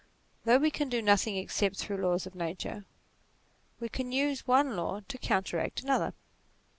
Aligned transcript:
Though 0.45 0.57
we 0.57 0.71
can 0.71 0.89
do 0.89 0.99
nothing 0.99 1.37
except 1.37 1.75
through 1.77 2.01
laws 2.01 2.25
of 2.25 2.33
nature, 2.33 2.85
we 3.79 3.87
can 3.87 4.11
use 4.11 4.47
one 4.47 4.75
law 4.75 5.01
to 5.01 5.17
counter 5.19 5.59
act 5.59 5.83
another. 5.83 6.15